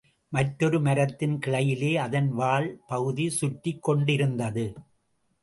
மற்றொரு 0.29 0.79
மரத்தின் 0.79 1.39
கிளையிலே 1.45 1.91
அதன் 1.95 2.31
வால் 2.31 2.81
பகுதி 2.87 3.29
சுற்றிக் 3.29 3.83
கொண்டிருந்தது. 3.83 4.65